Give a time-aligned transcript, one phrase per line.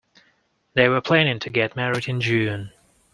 [0.73, 2.71] They were planning to get married in June.